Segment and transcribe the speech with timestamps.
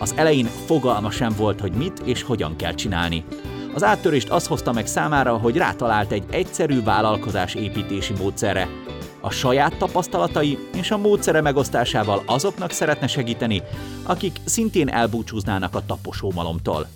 [0.00, 3.24] Az elején fogalma sem volt, hogy mit és hogyan kell csinálni.
[3.74, 8.68] Az áttörést az hozta meg számára, hogy rátalált egy egyszerű vállalkozás építési módszerre.
[9.20, 13.62] A saját tapasztalatai és a módszere megosztásával azoknak szeretne segíteni,
[14.02, 16.88] akik szintén elbúcsúznának a taposómalomtól.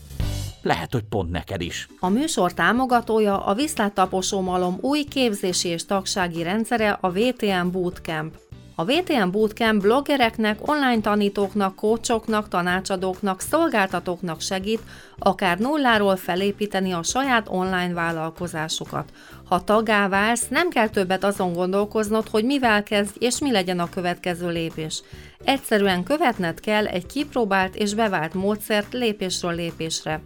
[0.62, 1.89] Lehet, hogy pont neked is.
[2.00, 8.34] A műsor támogatója a Viszlát Taposómalom új képzési és tagsági rendszere a VTM Bootcamp.
[8.77, 14.80] A VTM Bootcamp bloggereknek, online tanítóknak, kócsoknak, tanácsadóknak, szolgáltatóknak segít,
[15.19, 19.11] akár nulláról felépíteni a saját online vállalkozásukat.
[19.45, 23.89] Ha tagá válsz, nem kell többet azon gondolkoznod, hogy mivel kezdj és mi legyen a
[23.89, 25.02] következő lépés.
[25.45, 30.20] Egyszerűen követned kell egy kipróbált és bevált módszert lépésről lépésre.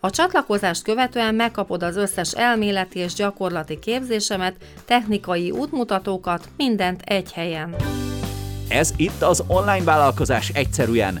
[0.00, 7.74] A csatlakozást követően megkapod az összes elméleti és gyakorlati képzésemet, technikai útmutatókat, mindent egy helyen.
[8.68, 11.18] Ez itt az Online Vállalkozás Egyszerűen,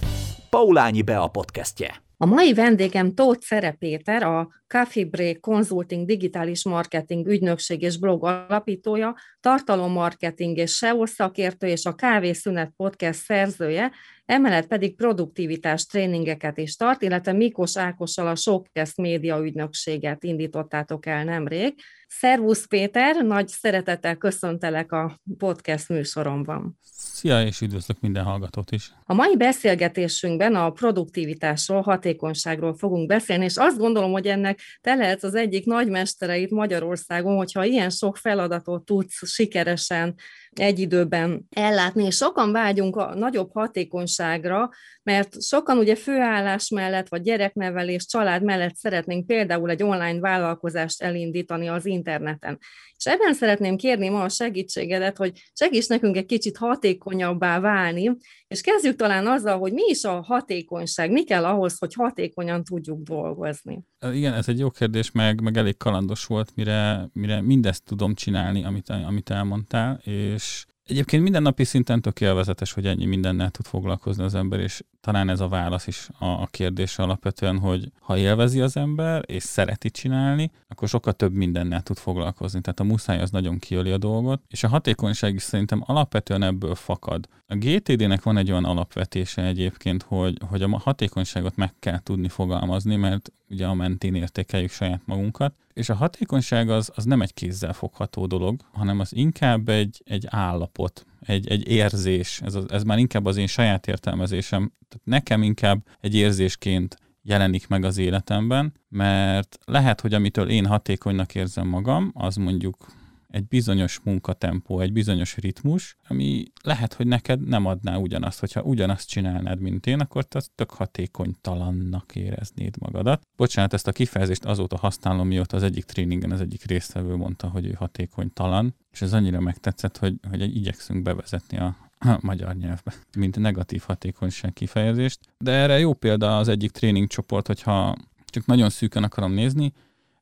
[0.50, 2.02] Paulányi Bea podcastje.
[2.16, 8.24] A mai vendégem Tóth Szere Péter, a Coffee Break Consulting digitális marketing ügynökség és blog
[8.24, 13.92] alapítója, tartalommarketing és SEO szakértő és a Kávészünet podcast szerzője,
[14.28, 21.24] emellett pedig produktivitás tréningeket is tart, illetve Mikos Ákossal a Showcast média ügynökséget indítottátok el
[21.24, 21.74] nemrég.
[22.10, 26.78] Szervusz Péter, nagy szeretettel köszöntelek a podcast műsoromban.
[26.82, 28.92] Szia, és üdvözlök minden hallgatót is.
[29.04, 35.22] A mai beszélgetésünkben a produktivitásról, hatékonyságról fogunk beszélni, és azt gondolom, hogy ennek te lehetsz
[35.22, 40.14] az egyik nagymestereit Magyarországon, hogyha ilyen sok feladatot tudsz sikeresen
[40.52, 44.70] egy időben ellátni, és sokan vágyunk a nagyobb hatékonyságra,
[45.02, 51.68] mert sokan ugye főállás mellett, vagy gyereknevelés, család mellett szeretnénk például egy online vállalkozást elindítani
[51.68, 52.58] az interneten.
[52.96, 58.16] És ebben szeretném kérni ma a segítségedet, hogy segíts nekünk egy kicsit hatékonyabbá válni,
[58.48, 63.02] és kezdjük talán azzal, hogy mi is a hatékonyság, mi kell ahhoz, hogy hatékonyan tudjuk
[63.02, 63.84] dolgozni.
[64.12, 68.64] Igen, ez egy jó kérdés, meg, meg elég kalandos volt, mire, mire mindezt tudom csinálni,
[68.64, 74.34] amit, amit elmondtál, és Egyébként mindennapi szinten tök élvezetes, hogy ennyi mindennel tud foglalkozni az
[74.34, 78.76] ember, és talán ez a válasz is a, a kérdésre alapvetően, hogy ha élvezi az
[78.76, 82.60] ember, és szereti csinálni, akkor sokkal több mindennel tud foglalkozni.
[82.60, 86.74] Tehát a muszáj az nagyon kiöli a dolgot, és a hatékonyság is szerintem alapvetően ebből
[86.74, 87.28] fakad.
[87.50, 92.96] A GTD-nek van egy olyan alapvetése egyébként, hogy, hogy a hatékonyságot meg kell tudni fogalmazni,
[92.96, 97.72] mert ugye a mentén értékeljük saját magunkat, és a hatékonyság az, az nem egy kézzel
[97.72, 102.98] fogható dolog, hanem az inkább egy, egy állapot, egy, egy érzés, ez, az, ez már
[102.98, 104.72] inkább az én saját értelmezésem.
[104.88, 111.34] Tehát nekem inkább egy érzésként jelenik meg az életemben, mert lehet, hogy amitől én hatékonynak
[111.34, 112.86] érzem magam, az mondjuk
[113.28, 118.40] egy bizonyos munkatempó, egy bizonyos ritmus, ami lehet, hogy neked nem adná ugyanazt.
[118.40, 123.22] Hogyha ugyanazt csinálnád, mint én, akkor te tök hatékonytalannak éreznéd magadat.
[123.36, 127.66] Bocsánat, ezt a kifejezést azóta használom, mióta az egyik tréningen az egyik résztvevő mondta, hogy
[127.66, 131.76] ő hatékonytalan, és ez annyira megtetszett, hogy, hogy igyekszünk bevezetni a,
[132.20, 135.20] magyar nyelvbe, mint negatív hatékonyság kifejezést.
[135.38, 139.72] De erre jó példa az egyik tréningcsoport, hogyha csak nagyon szűken akarom nézni,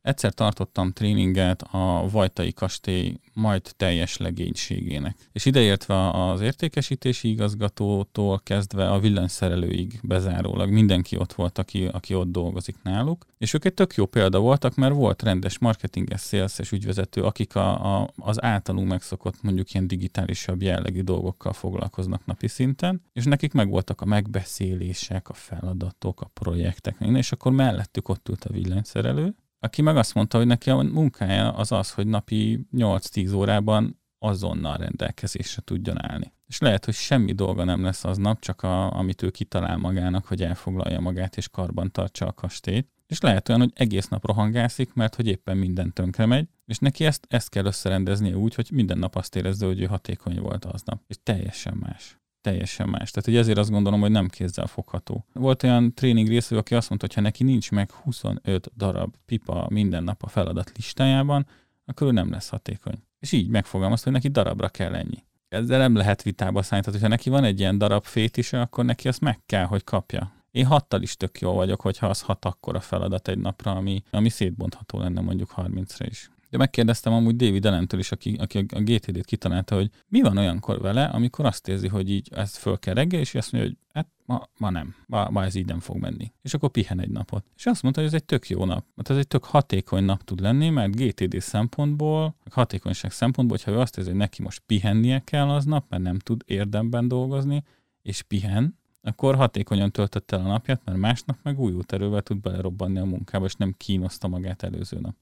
[0.07, 5.17] Egyszer tartottam tréninget a Vajtai kastély majd teljes legénységének.
[5.33, 12.31] És ideértve az értékesítési igazgatótól kezdve a villanyszerelőig bezárólag mindenki ott volt, aki, aki ott
[12.31, 13.27] dolgozik náluk.
[13.39, 17.55] És ők egy tök jó példa voltak, mert volt rendes marketinges, sales és ügyvezető, akik
[17.55, 23.53] a, a, az általunk megszokott mondjuk ilyen digitálisabb jellegű dolgokkal foglalkoznak napi szinten, és nekik
[23.53, 29.83] megvoltak a megbeszélések, a feladatok, a projektek, és akkor mellettük ott ült a villanyszerelő, aki
[29.83, 35.63] meg azt mondta, hogy neki a munkája az az, hogy napi 8-10 órában azonnal rendelkezésre
[35.65, 36.33] tudjon állni.
[36.47, 40.43] És lehet, hogy semmi dolga nem lesz aznap, csak a, amit ő kitalál magának, hogy
[40.43, 42.89] elfoglalja magát és karban tartsa a kastélyt.
[43.07, 47.05] És lehet olyan, hogy egész nap rohangászik, mert hogy éppen minden tönkre megy, és neki
[47.05, 51.03] ezt, ezt kell összerendeznie úgy, hogy minden nap azt érezze, hogy ő hatékony volt aznap.
[51.07, 53.11] És teljesen más teljesen más.
[53.11, 55.27] Tehát hogy ezért azt gondolom, hogy nem kézzel fogható.
[55.33, 59.67] Volt olyan tréning részvevő, aki azt mondta, hogy ha neki nincs meg 25 darab pipa
[59.71, 61.47] minden nap a feladat listájában,
[61.85, 63.03] akkor ő nem lesz hatékony.
[63.19, 65.25] És így megfogalmazta, hogy neki darabra kell ennyi.
[65.49, 66.85] Ezzel nem lehet vitába szállni.
[66.85, 70.33] Tehát, hogyha neki van egy ilyen darab fétise, akkor neki azt meg kell, hogy kapja
[70.51, 74.03] Én hattal is tök jó vagyok, hogyha az hat akkor a feladat egy napra, ami,
[74.11, 76.31] ami szétbontható lenne mondjuk 30-ra is.
[76.57, 80.81] De megkérdeztem amúgy David Ellentől is, aki, aki a GTD-t kitalálta, hogy mi van olyankor
[80.81, 84.09] vele, amikor azt érzi, hogy így ezt föl kell reggel, és azt mondja, hogy hát
[84.25, 86.33] ma, ma nem, ma, ma ez így nem fog menni.
[86.43, 87.45] És akkor pihen egy napot.
[87.57, 88.85] És azt mondta, hogy ez egy tök jó nap.
[88.95, 93.81] Mert ez egy tök hatékony nap tud lenni, mert GTD szempontból, hatékonyság szempontból, hogyha ő
[93.81, 97.63] azt érzi, hogy neki most pihennie kell aznap, mert nem tud érdemben dolgozni,
[98.03, 102.99] és pihen, akkor hatékonyan töltött el a napját, mert másnap meg új erővel tud belerobbanni
[102.99, 105.15] a munkába, és nem kínoszta magát előző nap.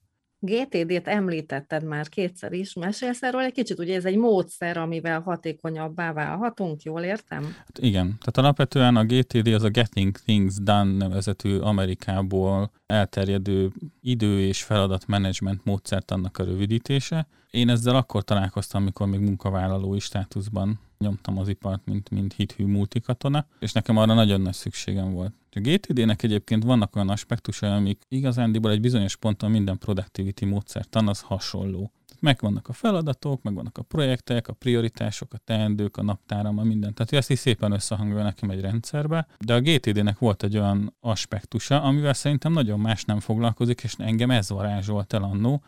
[0.45, 6.13] GTD-t említetted már kétszer is, mesélsz erről egy kicsit, ugye ez egy módszer, amivel hatékonyabbá
[6.13, 7.43] válhatunk, jól értem?
[7.43, 14.41] Hát igen, tehát alapvetően a GTD az a Getting Things Done nevezetű Amerikából elterjedő idő-
[14.41, 17.27] és feladatmenedzsment módszert annak a rövidítése.
[17.51, 23.47] Én ezzel akkor találkoztam, amikor még munkavállalói státuszban nyomtam az ipart, mint, mint hithű multikatona,
[23.59, 25.33] és nekem arra nagyon nagy szükségem volt.
[25.51, 31.21] A GTD-nek egyébként vannak olyan aspektusai, amik igazándiból egy bizonyos ponton minden productivity módszertan az
[31.21, 31.93] hasonló.
[32.21, 36.95] Megvannak a feladatok, megvannak a projektek, a prioritások, a teendők, a naptáram, a minden.
[36.95, 41.83] Tehát ezt is szépen összehangolja nekem egy rendszerbe, de a GTD-nek volt egy olyan aspektusa,
[41.83, 45.63] amivel szerintem nagyon más nem foglalkozik, és engem ez varázsolt el annó,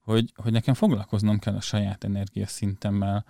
[0.00, 3.24] hogy, hogy nekem foglalkoznom kell a saját energiaszintemmel,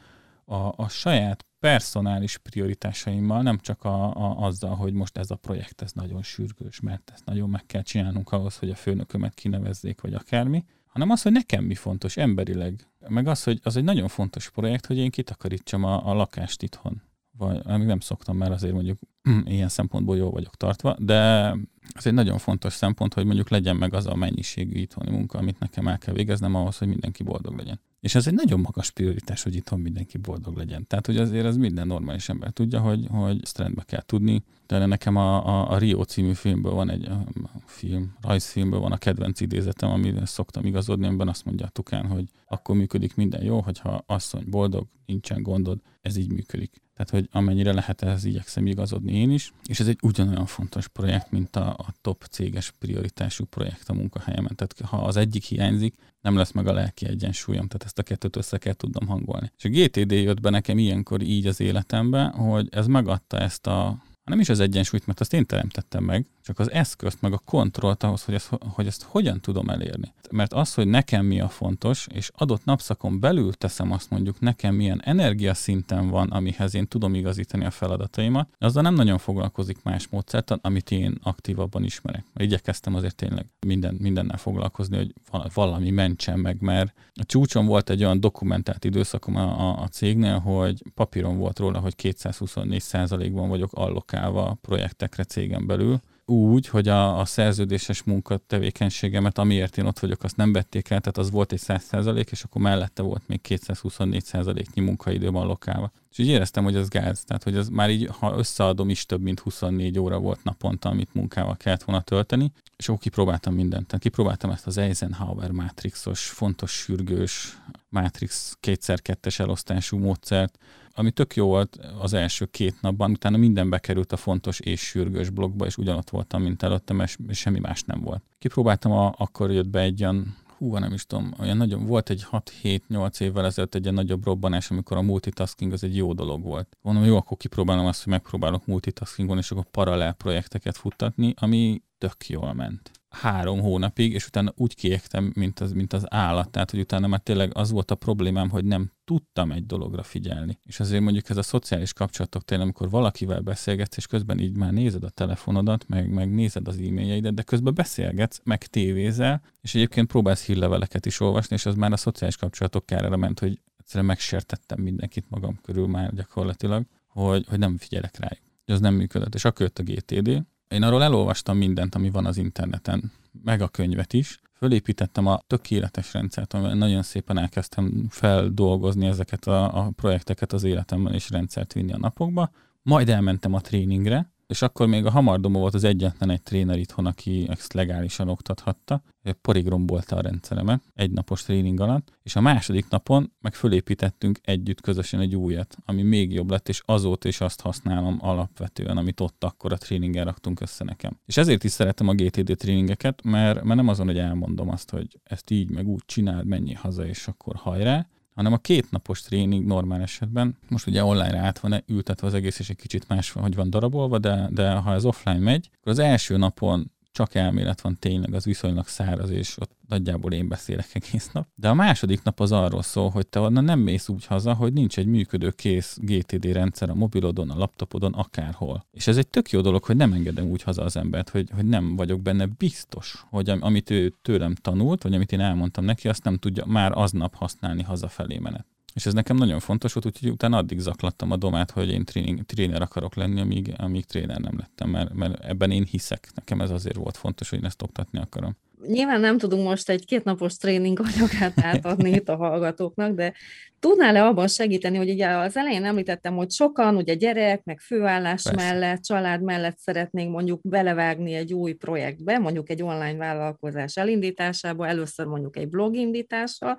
[0.51, 5.83] a, a saját personális prioritásaimmal, nem csak a, a, azzal, hogy most ez a projekt,
[5.83, 10.15] ez nagyon sürgős, mert ezt nagyon meg kell csinálnunk ahhoz, hogy a főnökömet kinevezzék, vagy
[10.15, 12.87] akármi, hanem az, hogy nekem mi fontos emberileg.
[13.09, 17.03] Meg az, hogy az egy nagyon fontos projekt, hogy én kitakarítsam a, a lakást itthon.
[17.39, 18.99] Vagy még nem szoktam, mert azért mondjuk
[19.45, 21.55] ilyen szempontból jó vagyok tartva, de
[21.93, 25.59] ez egy nagyon fontos szempont, hogy mondjuk legyen meg az a mennyiségű itthoni munka, amit
[25.59, 27.81] nekem el kell végeznem ahhoz, hogy mindenki boldog legyen.
[28.01, 30.87] És ez egy nagyon magas prioritás, hogy itthon mindenki boldog legyen.
[30.87, 34.45] Tehát, hogy azért ez minden normális ember tudja, hogy, hogy ezt rendbe kell tudni.
[34.67, 37.27] De nekem a, a, a Rio című filmből van egy a
[37.65, 42.29] film, rajzfilmből van a kedvenc idézetem, amire szoktam igazodni, amiben azt mondja a tukán, hogy
[42.47, 46.83] akkor működik minden jó, hogyha asszony boldog, nincsen gondod, ez így működik.
[47.05, 49.53] Tehát, hogy amennyire lehet, ehhez igyekszem igazodni én is.
[49.67, 54.55] És ez egy ugyanolyan fontos projekt, mint a, a top céges prioritású projekt a munkahelyemen.
[54.57, 58.37] Tehát ha az egyik hiányzik, nem lesz meg a lelki egyensúlyom, tehát ezt a kettőt
[58.37, 59.53] össze kell tudnom hangolni.
[59.57, 64.03] És a GTD jött be nekem ilyenkor így az életembe, hogy ez megadta ezt a
[64.25, 68.03] nem is az egyensúlyt, mert azt én teremtettem meg, csak az eszközt, meg a kontrollt
[68.03, 70.13] ahhoz, hogy ezt, hogy ezt hogyan tudom elérni.
[70.31, 74.75] Mert az, hogy nekem mi a fontos, és adott napszakon belül teszem azt mondjuk, nekem
[74.75, 80.51] milyen energiaszinten van, amihez én tudom igazítani a feladataimat, azzal nem nagyon foglalkozik más módszert,
[80.51, 82.25] amit én aktívabban ismerek.
[82.35, 85.13] Igyekeztem azért tényleg minden, mindennel foglalkozni, hogy
[85.55, 90.39] valami mentsen meg, mert a csúcson volt egy olyan dokumentált időszakom a, a, a cégnél,
[90.39, 97.19] hogy papíron volt róla, hogy 224 ban vagyok allokálva projektekre cégen belül, úgy, hogy a,
[97.19, 101.61] a szerződéses munkatevékenységemet, amiért én ott vagyok, azt nem vették el, tehát az volt egy
[101.67, 105.93] 100% és akkor mellette volt még 224 százaléknyi munkaidőm allokálva.
[106.11, 109.23] És így éreztem, hogy ez gáz, tehát hogy ez már így, ha összeadom is több
[109.23, 113.87] mint 24 óra volt naponta, amit munkával kellett volna tölteni, és akkor kipróbáltam mindent.
[113.87, 117.59] Tehát kipróbáltam ezt az Eisenhower Matrixos, fontos sürgős
[117.91, 120.59] Matrix kétszer-kettes elosztású módszert,
[120.95, 125.31] ami tök jó volt az első két napban, utána minden bekerült a fontos és sürgős
[125.31, 128.23] blogba, és ugyanott voltam, mint előttem, és semmi más nem volt.
[128.39, 132.27] Kipróbáltam, a, akkor jött be egy olyan hú, nem is tudom, olyan nagyon, volt egy
[132.31, 136.77] 6-7-8 évvel ezelőtt egy ilyen nagyobb robbanás, amikor a multitasking az egy jó dolog volt.
[136.83, 142.29] Mondom, jó, akkor kipróbálom azt, hogy megpróbálok multitaskingon, és akkor paralel projekteket futtatni, ami tök
[142.29, 146.51] jól ment három hónapig, és utána úgy kiégtem, mint az, mint az állat.
[146.51, 150.59] Tehát, hogy utána már tényleg az volt a problémám, hogy nem tudtam egy dologra figyelni.
[150.65, 154.73] És azért mondjuk ez a szociális kapcsolatok tényleg, amikor valakivel beszélgetsz, és közben így már
[154.73, 160.09] nézed a telefonodat, meg, meg nézed az e-mailjeidet, de közben beszélgetsz, meg tévézel, és egyébként
[160.09, 164.81] próbálsz hírleveleket is olvasni, és az már a szociális kapcsolatok kárára ment, hogy egyszerűen megsértettem
[164.81, 168.45] mindenkit magam körül már gyakorlatilag, hogy, hogy nem figyelek rájuk.
[168.65, 169.35] Ez nem működött.
[169.35, 173.13] És akkor jött a GTD, én arról elolvastam mindent, ami van az interneten,
[173.43, 174.41] meg a könyvet is.
[174.53, 181.15] Fölépítettem a tökéletes rendszert, amivel nagyon szépen elkezdtem feldolgozni ezeket a, a projekteket az életemben,
[181.15, 182.51] és rendszert vinni a napokba.
[182.83, 187.07] Majd elmentem a tréningre, és akkor még a Hamardomó volt az egyetlen egy tréner itthon,
[187.07, 189.03] aki ezt legálisan oktathatta.
[189.41, 194.81] Porig rombolta a rendszeremet egy napos tréning alatt, és a második napon meg fölépítettünk együtt
[194.81, 199.45] közösen egy újat, ami még jobb lett, és azóta is azt használom alapvetően, amit ott
[199.45, 201.19] akkor a tréningen raktunk össze nekem.
[201.27, 205.19] És ezért is szeretem a GTD tréningeket, mert, mert nem azon, hogy elmondom azt, hogy
[205.25, 208.07] ezt így meg úgy csináld, menjél haza, és akkor hajrá,
[208.41, 212.59] hanem a két napos tréning normál esetben, most ugye online át van ültetve az egész,
[212.59, 215.99] és egy kicsit más, hogy van darabolva, de, de ha ez offline megy, akkor az
[215.99, 221.31] első napon csak elmélet van tényleg, az viszonylag száraz, és ott nagyjából én beszélek egész
[221.33, 221.47] nap.
[221.55, 224.73] De a második nap az arról szól, hogy te onnan nem mész úgy haza, hogy
[224.73, 228.87] nincs egy működő kész GTD rendszer a mobilodon, a laptopodon, akárhol.
[228.91, 231.67] És ez egy tök jó dolog, hogy nem engedem úgy haza az embert, hogy, hogy
[231.67, 236.25] nem vagyok benne biztos, hogy amit ő tőlem tanult, vagy amit én elmondtam neki, azt
[236.25, 238.67] nem tudja már aznap használni hazafelé menet.
[238.95, 242.43] És ez nekem nagyon fontos volt, úgyhogy utána addig zaklattam a domát, hogy én tréning,
[242.47, 246.29] tréner akarok lenni, amíg, amíg tréner nem lettem, mert, mert ebben én hiszek.
[246.35, 248.57] Nekem ez azért volt fontos, hogy én ezt oktatni akarom.
[248.87, 253.33] Nyilván nem tudunk most egy kétnapos tréning anyagát átadni itt a hallgatóknak, de
[253.81, 258.73] tudnál-e abban segíteni, hogy ugye az elején említettem, hogy sokan, ugye gyerek, meg főállás Persze.
[258.73, 265.27] mellett, család mellett szeretnénk mondjuk belevágni egy új projektbe, mondjuk egy online vállalkozás elindításába, először
[265.27, 266.77] mondjuk egy blog indításra,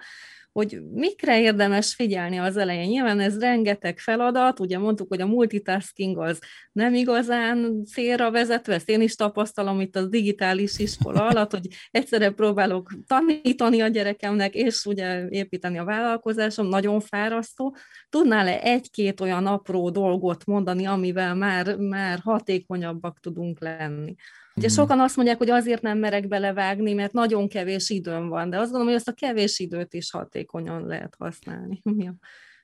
[0.52, 2.88] hogy mikre érdemes figyelni az elején.
[2.88, 6.40] Nyilván ez rengeteg feladat, ugye mondtuk, hogy a multitasking az
[6.72, 12.30] nem igazán célra vezető, ezt én is tapasztalom itt a digitális iskola alatt, hogy egyszerre
[12.30, 17.76] próbálok tanítani a gyerekemnek, és ugye építeni a vállalkozásom, nagyon fárasztó.
[18.10, 24.16] Tudnál-e egy-két olyan apró dolgot mondani, amivel már, már hatékonyabbak tudunk lenni?
[24.56, 24.76] Ugye hmm.
[24.76, 28.72] sokan azt mondják, hogy azért nem merek belevágni, mert nagyon kevés időm van, de azt
[28.72, 31.82] gondolom, hogy ezt a kevés időt is hatékonyan lehet használni.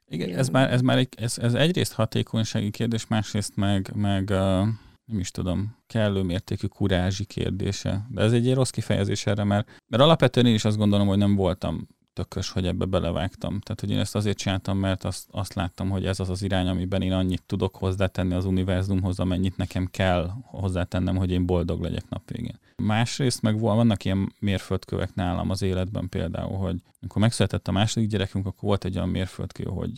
[0.09, 4.29] A igen, ez már, ez már egy, ez, ez egyrészt hatékonysági kérdés, másrészt meg, meg
[4.29, 4.67] uh,
[5.05, 8.05] nem is tudom, kellő mértékű kurázsi kérdése.
[8.09, 11.17] De ez egy ilyen rossz kifejezés erre, mert, mert alapvetően én is azt gondolom, hogy
[11.17, 11.87] nem voltam
[12.17, 13.59] tökös, hogy ebbe belevágtam.
[13.59, 16.67] Tehát, hogy én ezt azért csináltam, mert azt, azt láttam, hogy ez az az irány,
[16.67, 22.09] amiben én annyit tudok hozzátenni az univerzumhoz, amennyit nekem kell hozzátennem, hogy én boldog legyek
[22.09, 22.59] nap végén.
[22.75, 28.45] Másrészt meg vannak ilyen mérföldkövek nálam az életben például, hogy amikor megszületett a második gyerekünk,
[28.45, 29.91] akkor volt egy olyan mérföldkő, hogy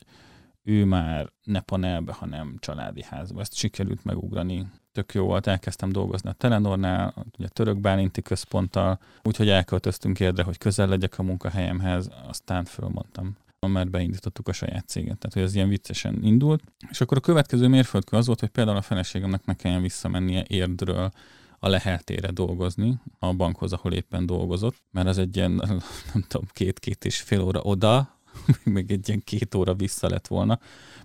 [0.64, 3.40] ő már ne panelbe, hanem családi házba.
[3.40, 9.00] Ezt sikerült megugrani tök jó volt, elkezdtem dolgozni a Telenornál, ugye a Török Bálinti Központtal,
[9.24, 13.38] úgyhogy elköltöztünk érdre, hogy közel legyek a munkahelyemhez, aztán fölmondtam
[13.68, 15.18] mert beindítottuk a saját céget.
[15.18, 16.64] Tehát, hogy ez ilyen viccesen indult.
[16.90, 21.12] És akkor a következő mérföldkő az volt, hogy például a feleségemnek ne kelljen visszamennie érdről
[21.60, 25.52] a leheltére dolgozni, a bankhoz, ahol éppen dolgozott, mert az egy ilyen,
[26.14, 28.19] nem tudom, két-két és fél óra oda,
[28.64, 30.60] még egy ilyen két óra vissza lett volna,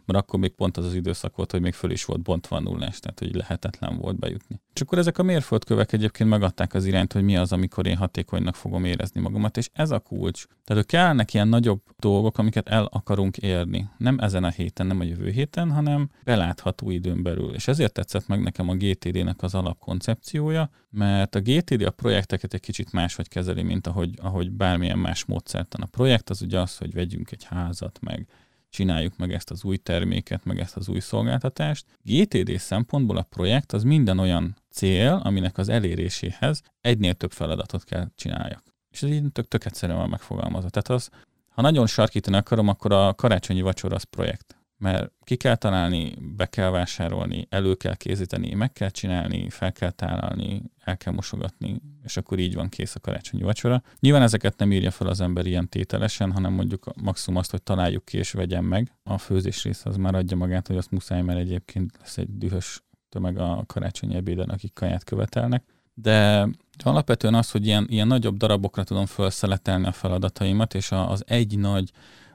[0.06, 2.60] mert akkor még pont az az időszak volt, hogy még föl is volt bontva a
[2.60, 4.60] nullás, tehát hogy lehetetlen volt bejutni.
[4.74, 8.54] És akkor ezek a mérföldkövek egyébként megadták az irányt, hogy mi az, amikor én hatékonynak
[8.54, 10.44] fogom érezni magamat, és ez a kulcs.
[10.64, 13.88] Tehát hogy kellnek ilyen nagyobb dolgok, amiket el akarunk érni.
[13.98, 17.54] Nem ezen a héten, nem a jövő héten, hanem belátható időn belül.
[17.54, 22.60] És ezért tetszett meg nekem a GTD-nek az alapkoncepciója, mert a GTD a projekteket egy
[22.60, 25.80] kicsit máshogy kezeli, mint ahogy, ahogy bármilyen más módszertan.
[25.80, 28.26] A projekt az ugye az, hogy vegyünk egy házat, meg
[28.74, 31.86] csináljuk meg ezt az új terméket, meg ezt az új szolgáltatást.
[32.02, 38.08] GTD szempontból a projekt az minden olyan cél, aminek az eléréséhez egynél több feladatot kell
[38.14, 38.62] csináljak.
[38.90, 40.68] És ez így tök, tök egyszerűen van megfogalmazva.
[40.68, 41.10] Tehát az,
[41.48, 46.46] ha nagyon sarkítani akarom, akkor a karácsonyi vacsora az projekt mert ki kell találni, be
[46.46, 52.16] kell vásárolni, elő kell készíteni, meg kell csinálni, fel kell tálalni, el kell mosogatni, és
[52.16, 53.82] akkor így van kész a karácsonyi vacsora.
[54.00, 58.04] Nyilván ezeket nem írja fel az ember ilyen tételesen, hanem mondjuk maximum azt, hogy találjuk
[58.04, 58.92] ki és vegyem meg.
[59.02, 62.82] A főzés része az már adja magát, hogy azt muszáj, mert egyébként lesz egy dühös
[63.08, 65.64] tömeg a karácsonyi ebéden, akik kaját követelnek.
[65.94, 66.48] De
[66.84, 71.90] alapvetően az, hogy ilyen, ilyen nagyobb darabokra tudom felszeletelni a feladataimat, és az egy nagy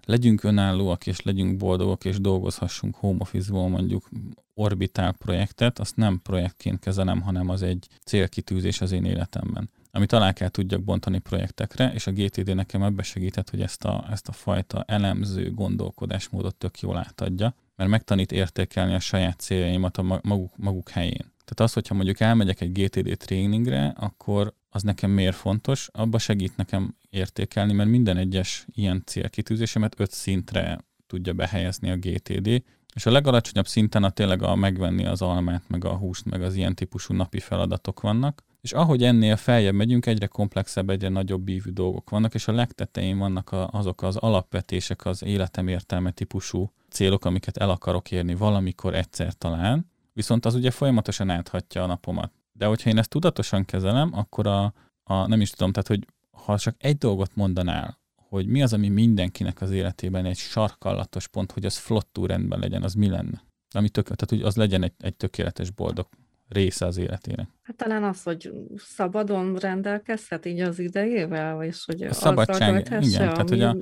[0.10, 4.10] legyünk önállóak, és legyünk boldogok, és dolgozhassunk home office-ból mondjuk
[4.54, 10.34] orbitál projektet, azt nem projektként kezelem, hanem az egy célkitűzés az én életemben amit alá
[10.34, 14.32] kell tudjak bontani projektekre, és a GTD nekem ebbe segített, hogy ezt a, ezt a
[14.32, 20.90] fajta elemző gondolkodásmódot tök jól átadja, mert megtanít értékelni a saját céljaimat a maguk, maguk
[20.90, 21.32] helyén.
[21.46, 26.58] Tehát az, hogyha mondjuk elmegyek egy GTD tréningre, akkor az nekem miért fontos, abba segít
[26.58, 32.64] nekem értékelni, mert minden egyes ilyen célkitűzésemet öt szintre tudja behelyezni a GTD,
[32.94, 36.56] és a legalacsonyabb szinten a tényleg a megvenni az almát, meg a húst, meg az
[36.56, 41.70] ilyen típusú napi feladatok vannak, és ahogy ennél feljebb megyünk, egyre komplexebb, egyre nagyobb bívű
[41.70, 47.26] dolgok vannak, és a legtetején vannak a, azok az alapvetések, az életem értelme típusú célok,
[47.26, 52.32] amiket el akarok érni valamikor egyszer talán, viszont az ugye folyamatosan áthatja a napomat.
[52.54, 54.74] De hogyha én ezt tudatosan kezelem, akkor a,
[55.04, 56.06] a nem is tudom, tehát hogy
[56.50, 61.52] ha csak egy dolgot mondanál, hogy mi az, ami mindenkinek az életében egy sarkallatos pont,
[61.52, 63.44] hogy az flottú rendben legyen, az mi lenne?
[63.74, 66.08] Ami tök, tehát hogy az legyen egy, egy tökéletes boldog
[66.48, 67.50] része az életének.
[67.62, 73.50] Hát talán az, hogy szabadon rendelkezhet így az idejével, és hogy a szabadság, igen, tehát
[73.50, 73.76] hogy a,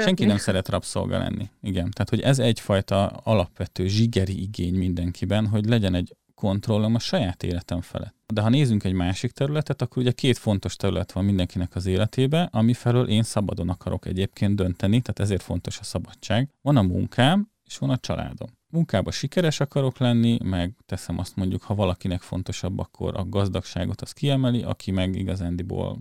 [0.00, 1.50] senki nem szeret rabszolga lenni.
[1.60, 7.42] Igen, tehát hogy ez egyfajta alapvető zsigeri igény mindenkiben, hogy legyen egy kontrollom a saját
[7.42, 8.14] életem felett.
[8.26, 12.48] De ha nézzünk egy másik területet, akkor ugye két fontos terület van mindenkinek az életébe,
[12.52, 16.48] ami felől én szabadon akarok egyébként dönteni, tehát ezért fontos a szabadság.
[16.62, 18.48] Van a munkám, és van a családom.
[18.68, 24.12] Munkába sikeres akarok lenni, meg teszem azt mondjuk, ha valakinek fontosabb, akkor a gazdagságot az
[24.12, 25.98] kiemeli, aki meg igazándiból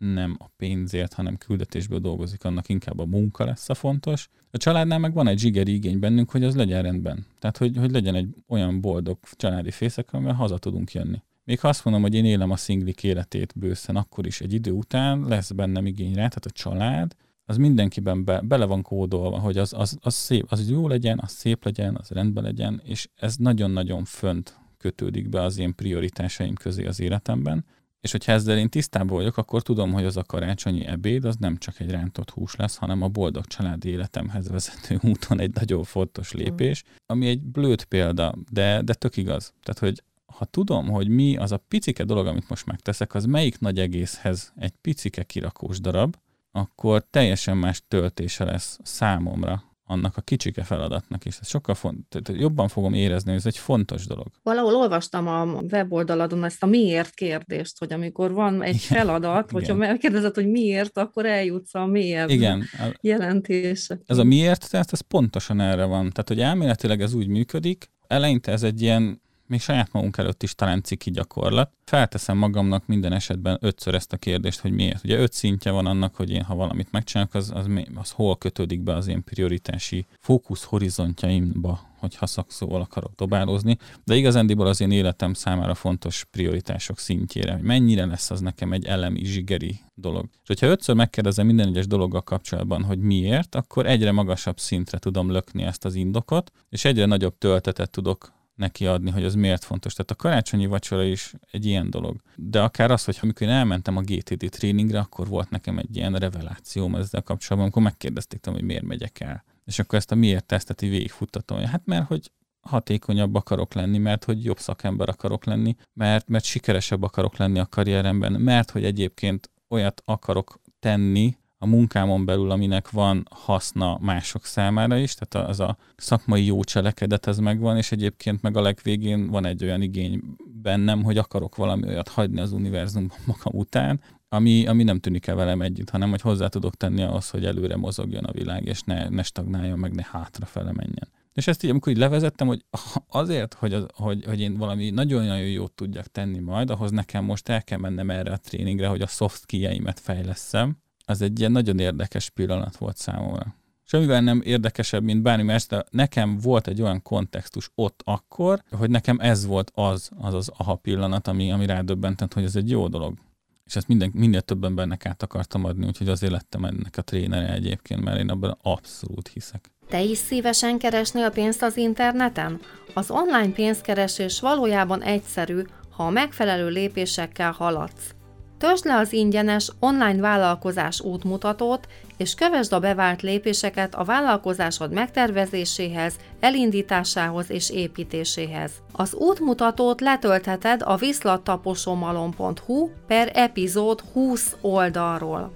[0.00, 4.28] nem a pénzért, hanem küldetésből dolgozik, annak inkább a munka lesz a fontos.
[4.50, 7.26] A családnál meg van egy zsigeri igény bennünk, hogy az legyen rendben.
[7.38, 11.22] Tehát, hogy, hogy legyen egy olyan boldog családi fészek, amivel haza tudunk jönni.
[11.44, 14.70] Még ha azt mondom, hogy én élem a szinglik életét bőszen, akkor is egy idő
[14.70, 17.14] után lesz bennem igény rá, tehát a család,
[17.44, 21.30] az mindenkiben be, bele van kódolva, hogy az, az, az, szép, az jó legyen, az
[21.30, 26.86] szép legyen, az rendben legyen, és ez nagyon-nagyon fönt kötődik be az én prioritásaim közé
[26.86, 27.64] az életemben.
[28.00, 31.56] És hogyha ezzel én tisztában vagyok, akkor tudom, hogy az a karácsonyi ebéd az nem
[31.56, 36.32] csak egy rántott hús lesz, hanem a boldog családi életemhez vezető úton egy nagyon fontos
[36.32, 39.52] lépés, ami egy blőtt példa, de, de tök igaz.
[39.62, 43.58] Tehát, hogy ha tudom, hogy mi az a picike dolog, amit most megteszek, az melyik
[43.58, 46.16] nagy egészhez egy picike kirakós darab,
[46.52, 51.38] akkor teljesen más töltése lesz számomra annak a kicsike feladatnak is.
[51.40, 54.26] Ez sokkal font, tehát jobban fogom érezni, hogy ez egy fontos dolog.
[54.42, 58.98] Valahol olvastam a weboldaladon ezt a miért kérdést, hogy amikor van egy Igen.
[58.98, 62.64] feladat, hogyha megkérdezed, hogy miért, akkor eljutsz a miért Igen.
[63.00, 63.98] jelentése.
[64.06, 66.10] Ez a miért, tehát ez pontosan erre van.
[66.10, 69.20] Tehát, hogy elméletileg ez úgy működik, eleinte ez egy ilyen
[69.50, 71.72] még saját magunk előtt is talán ciki gyakorlat.
[71.84, 75.04] Felteszem magamnak minden esetben ötször ezt a kérdést, hogy miért.
[75.04, 78.80] Ugye öt szintje van annak, hogy én ha valamit megcsinálok, az, az, az hol kötődik
[78.80, 85.34] be az én prioritási fókusz horizontjaimba, hogyha szakszóval akarok dobálózni, de igazándiból az én életem
[85.34, 90.28] számára fontos prioritások szintjére, hogy mennyire lesz az nekem egy elemi, zsigeri dolog.
[90.32, 95.30] És hogyha ötször megkérdezem minden egyes dologgal kapcsolatban, hogy miért, akkor egyre magasabb szintre tudom
[95.30, 99.92] lökni ezt az indokot, és egyre nagyobb töltetet tudok neki adni, hogy az miért fontos.
[99.92, 102.20] Tehát a karácsonyi vacsora is egy ilyen dolog.
[102.36, 106.14] De akár az, hogy amikor én elmentem a GTD tréningre, akkor volt nekem egy ilyen
[106.14, 109.44] revelációm ezzel kapcsolatban, amikor megkérdezték hogy miért megyek el.
[109.64, 111.64] És akkor ezt a miért tesztet így végigfuttatom.
[111.64, 117.02] Hát mert, hogy hatékonyabb akarok lenni, mert hogy jobb szakember akarok lenni, mert, mert sikeresebb
[117.02, 123.26] akarok lenni a karrieremben, mert hogy egyébként olyat akarok tenni, a munkámon belül, aminek van
[123.30, 128.56] haszna mások számára is, tehát az a szakmai jó cselekedet ez megvan, és egyébként meg
[128.56, 130.22] a legvégén van egy olyan igény
[130.62, 135.34] bennem, hogy akarok valami olyat hagyni az univerzumban magam után, ami, ami nem tűnik el
[135.34, 139.08] velem együtt, hanem hogy hozzá tudok tenni ahhoz, hogy előre mozogjon a világ, és ne,
[139.08, 141.08] ne stagnáljon, meg ne hátrafele menjen.
[141.32, 142.64] És ezt így, amikor így levezettem, hogy
[143.08, 147.48] azért, hogy, az, hogy, hogy én valami nagyon-nagyon jót tudjak tenni majd, ahhoz nekem most
[147.48, 150.76] el kell mennem erre a tréningre, hogy a soft skieimet fejleszem,
[151.10, 153.54] az egy ilyen nagyon érdekes pillanat volt számomra.
[153.84, 158.90] Semmivel nem érdekesebb, mint bármi más, de nekem volt egy olyan kontextus ott akkor, hogy
[158.90, 162.88] nekem ez volt az, az az aha pillanat, ami, ami rádöbbentett, hogy ez egy jó
[162.88, 163.18] dolog.
[163.64, 167.52] És ezt minden, minél több embernek át akartam adni, úgyhogy azért lettem ennek a trénere
[167.52, 169.70] egyébként, mert én abban abszolút hiszek.
[169.88, 172.60] Te is szívesen keresnél pénzt az interneten?
[172.94, 178.14] Az online pénzkeresés valójában egyszerű, ha a megfelelő lépésekkel haladsz.
[178.60, 186.14] Töltsd le az ingyenes online vállalkozás útmutatót, és kövesd a bevált lépéseket a vállalkozásod megtervezéséhez,
[186.40, 188.72] elindításához és építéséhez.
[188.92, 195.52] Az útmutatót letöltheted a viszlattaposomalom.hu per epizód 20 oldalról.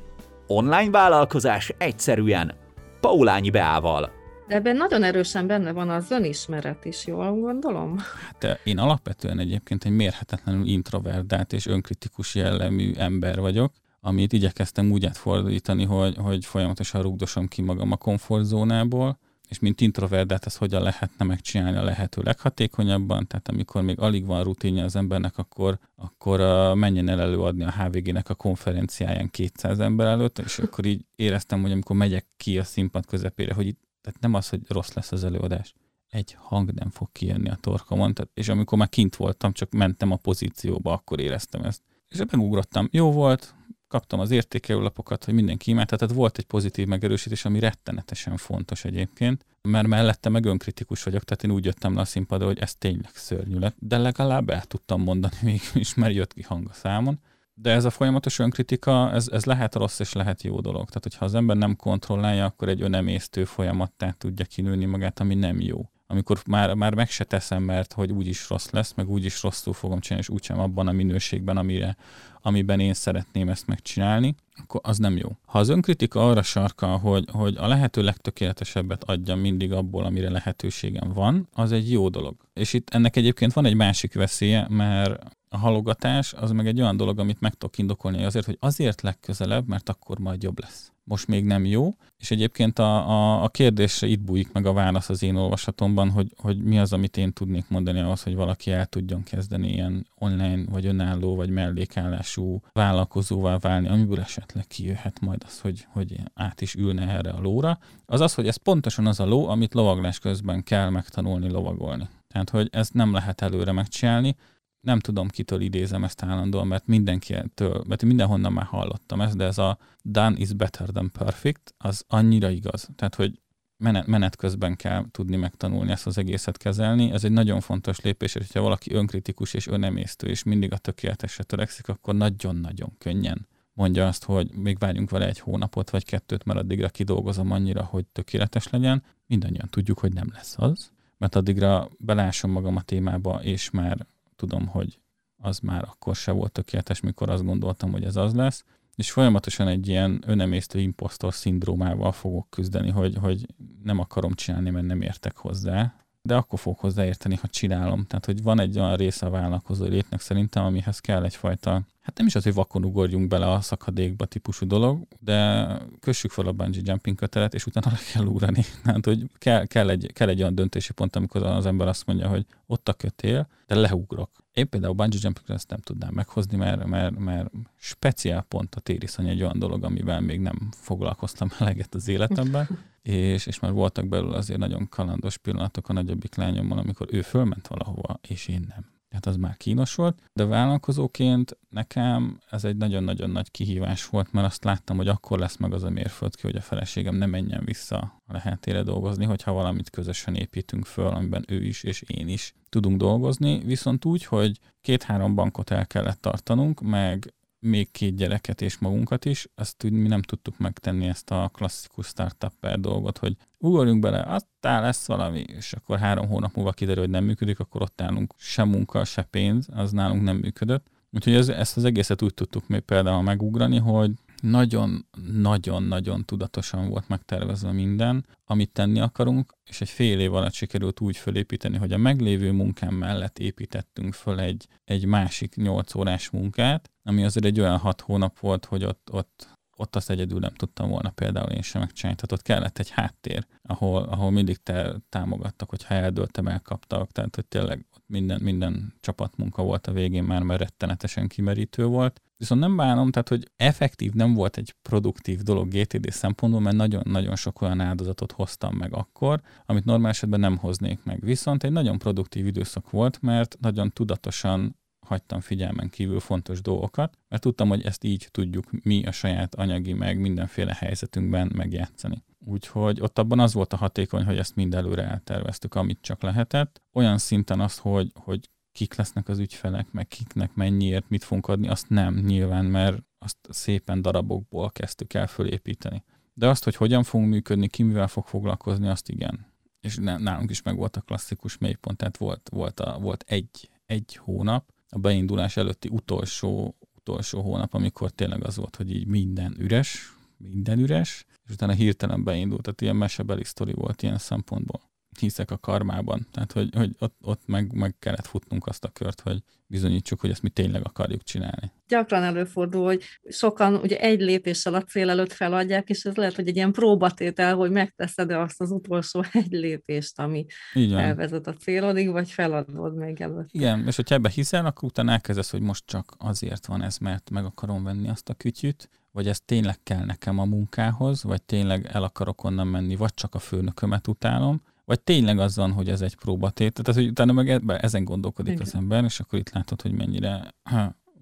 [0.46, 2.54] Online vállalkozás egyszerűen
[3.00, 4.10] Paulányi Beával.
[4.46, 7.98] De ebben nagyon erősen benne van az önismeret is, jól gondolom?
[7.98, 15.06] Hát én alapvetően egyébként egy mérhetetlenül introvertált és önkritikus jellemű ember vagyok, amit igyekeztem úgy
[15.06, 21.24] átfordítani, hogy, hogy folyamatosan rugdosom ki magam a komfortzónából, és mint introvertált ezt hogyan lehetne
[21.24, 26.74] megcsinálni a lehető leghatékonyabban, tehát amikor még alig van rutinja az embernek, akkor, akkor uh,
[26.74, 31.72] menjen el előadni a HVG-nek a konferenciáján 200 ember előtt, és akkor így éreztem, hogy
[31.72, 35.24] amikor megyek ki a színpad közepére, hogy itt tehát nem az, hogy rossz lesz az
[35.24, 35.74] előadás.
[36.08, 40.10] Egy hang nem fog kijönni a torkomon, tehát, és amikor már kint voltam, csak mentem
[40.10, 41.82] a pozícióba, akkor éreztem ezt.
[42.08, 42.88] És megugrottam.
[42.90, 43.54] Jó volt,
[43.88, 49.46] kaptam az értékelőlapokat, hogy mindenki imád, tehát volt egy pozitív megerősítés, ami rettenetesen fontos egyébként,
[49.62, 53.10] mert mellette meg önkritikus vagyok, tehát én úgy jöttem le a színpadra, hogy ez tényleg
[53.14, 57.20] szörnyű lett, de legalább el tudtam mondani mégis, mert jött ki hang a számon.
[57.54, 60.86] De ez a folyamatos önkritika, ez, ez lehet rossz és lehet jó dolog.
[60.86, 65.60] Tehát, hogyha az ember nem kontrollálja, akkor egy önemésztő folyamattá tudja kinőni magát, ami nem
[65.60, 69.72] jó amikor már, már meg se teszem, mert hogy úgyis rossz lesz, meg úgyis rosszul
[69.72, 71.96] fogom csinálni, és úgysem abban a minőségben, amire,
[72.42, 75.28] amiben én szeretném ezt megcsinálni, akkor az nem jó.
[75.46, 81.12] Ha az önkritika arra sarkal, hogy, hogy a lehető legtökéletesebbet adjam mindig abból, amire lehetőségem
[81.12, 82.36] van, az egy jó dolog.
[82.52, 86.96] És itt ennek egyébként van egy másik veszélye, mert a halogatás az meg egy olyan
[86.96, 90.93] dolog, amit meg tudok indokolni azért, hogy azért legközelebb, mert akkor majd jobb lesz.
[91.04, 95.08] Most még nem jó, és egyébként a, a, a kérdésre itt bújik meg a válasz
[95.08, 98.86] az én olvasatomban, hogy, hogy mi az, amit én tudnék mondani ahhoz, hogy valaki el
[98.86, 105.60] tudjon kezdeni ilyen online, vagy önálló, vagy mellékállású vállalkozóvá válni, amiből esetleg kijöhet majd az,
[105.60, 107.78] hogy, hogy át is ülne erre a lóra.
[108.06, 112.08] Az az, hogy ez pontosan az a ló, amit lovaglás közben kell megtanulni lovagolni.
[112.28, 114.36] Tehát, hogy ezt nem lehet előre megcsinálni,
[114.84, 119.58] nem tudom, kitől idézem ezt állandóan, mert mindenkitől, mert mindenhonnan már hallottam ezt, de ez
[119.58, 122.88] a done is better than perfect, az annyira igaz.
[122.96, 123.40] Tehát, hogy
[123.76, 127.10] menet, menet közben kell tudni megtanulni ezt az egészet kezelni.
[127.10, 131.44] Ez egy nagyon fontos lépés, és hogyha valaki önkritikus és önemésztő, és mindig a tökéletesre
[131.44, 136.58] törekszik, akkor nagyon-nagyon könnyen mondja azt, hogy még várjunk vele egy hónapot vagy kettőt, mert
[136.58, 139.02] addigra kidolgozom annyira, hogy tökéletes legyen.
[139.26, 144.06] Mindannyian tudjuk, hogy nem lesz az, mert addigra belásom magam a témába, és már
[144.48, 145.00] tudom, hogy
[145.36, 149.68] az már akkor se volt tökéletes, mikor azt gondoltam, hogy ez az lesz, és folyamatosan
[149.68, 153.46] egy ilyen önemésztő imposztor szindrómával fogok küzdeni, hogy, hogy
[153.82, 158.06] nem akarom csinálni, mert nem értek hozzá, de akkor fogok hozzáérteni, ha csinálom.
[158.06, 162.26] Tehát, hogy van egy olyan része a vállalkozó létnek szerintem, amihez kell egyfajta, hát nem
[162.26, 165.66] is az, hogy vakon ugorjunk bele a szakadékba típusú dolog, de
[166.00, 168.64] kössük fel a bungee jumping kötelet, és utána le kell ugrani.
[168.84, 172.28] Tehát, hogy kell, kell, egy, kell egy olyan döntési pont, amikor az ember azt mondja,
[172.28, 174.30] hogy ott a kötél, de leugrok.
[174.54, 179.28] Én például bungee jumping ezt nem tudnám meghozni, mert, mert, mert speciál pont a tériszony
[179.28, 182.68] egy olyan dolog, amivel még nem foglalkoztam eleget az életemben
[183.02, 187.66] és, és már voltak belőle azért nagyon kalandos pillanatok a nagyobbik lányommal, amikor ő fölment
[187.66, 188.93] valahova, és én nem.
[189.14, 194.46] Tehát az már kínos volt, de vállalkozóként nekem ez egy nagyon-nagyon nagy kihívás volt, mert
[194.46, 197.96] azt láttam, hogy akkor lesz meg az a mérföldkő, hogy a feleségem ne menjen vissza
[198.26, 202.96] a lehetére dolgozni, hogyha valamit közösen építünk föl, amiben ő is és én is tudunk
[202.96, 209.24] dolgozni, viszont úgy, hogy két-három bankot el kellett tartanunk, meg még két gyereket és magunkat
[209.24, 214.20] is, azt úgy mi nem tudtuk megtenni ezt a klasszikus startup dolgot, hogy ugorjunk bele,
[214.20, 218.34] aztán lesz valami, és akkor három hónap múlva kiderül, hogy nem működik, akkor ott állunk
[218.36, 220.86] se munka, se pénz, az nálunk nem működött.
[221.10, 224.10] Úgyhogy ez, ezt az egészet úgy tudtuk még például megugrani, hogy
[224.44, 231.16] nagyon-nagyon-nagyon tudatosan volt megtervezve minden, amit tenni akarunk, és egy fél év alatt sikerült úgy
[231.16, 237.24] fölépíteni, hogy a meglévő munkám mellett építettünk föl egy, egy másik 8 órás munkát, ami
[237.24, 241.10] azért egy olyan hat hónap volt, hogy ott, ott ott azt egyedül nem tudtam volna
[241.10, 242.20] például én sem megcsinálni.
[242.20, 247.46] Tehát ott kellett egy háttér, ahol, ahol mindig te támogattak, hogyha eldöltem, elkaptak, tehát hogy
[247.46, 252.20] tényleg minden, minden csapatmunka volt a végén már, mert rettenetesen kimerítő volt.
[252.36, 257.36] Viszont nem bánom, tehát hogy effektív nem volt egy produktív dolog GTD szempontból, mert nagyon-nagyon
[257.36, 261.20] sok olyan áldozatot hoztam meg akkor, amit normál esetben nem hoznék meg.
[261.20, 267.42] Viszont egy nagyon produktív időszak volt, mert nagyon tudatosan hagytam figyelmen kívül fontos dolgokat, mert
[267.42, 272.24] tudtam, hogy ezt így tudjuk mi a saját anyagi meg mindenféle helyzetünkben megjátszani.
[272.38, 276.82] Úgyhogy ott abban az volt a hatékony, hogy ezt mind előre elterveztük, amit csak lehetett.
[276.92, 281.68] Olyan szinten az, hogy, hogy kik lesznek az ügyfelek, meg kiknek mennyiért, mit fogunk adni,
[281.68, 286.04] azt nem nyilván, mert azt szépen darabokból kezdtük el fölépíteni.
[286.32, 289.46] De azt, hogy hogyan fogunk működni, ki mivel fog foglalkozni, azt igen.
[289.80, 294.16] És nálunk is meg volt a klasszikus mélypont, tehát volt, volt, a, volt egy, egy
[294.16, 300.12] hónap, a beindulás előtti utolsó, utolsó hónap, amikor tényleg az volt, hogy így minden üres,
[300.36, 304.80] minden üres, és utána hirtelen beindult, tehát ilyen mesebeli sztori volt ilyen szempontból
[305.18, 306.26] hiszek a karmában.
[306.30, 310.30] Tehát, hogy, hogy ott, ott meg, meg kellett futnunk azt a kört, hogy bizonyítsuk, hogy
[310.30, 311.72] ezt mi tényleg akarjuk csinálni.
[311.88, 316.48] Gyakran előfordul, hogy sokan ugye egy lépéssel a cél előtt feladják, és ez lehet, hogy
[316.48, 322.30] egy ilyen próbatétel, hogy megteszed-e azt az utolsó egy lépést, ami elvezet a célodig, vagy
[322.30, 323.48] feladod még előtt.
[323.50, 327.30] Igen, és hogyha ebbe hiszel, akkor utána elkezdesz, hogy most csak azért van ez, mert
[327.30, 331.88] meg akarom venni azt a kütyüt, vagy ez tényleg kell nekem a munkához, vagy tényleg
[331.92, 336.00] el akarok onnan menni, vagy csak a főnökömet utálom, vagy tényleg az van, hogy ez
[336.00, 338.66] egy próbatét, tehát hogy utána meg ezen gondolkodik Igen.
[338.66, 340.54] az ember, és akkor itt látod, hogy mennyire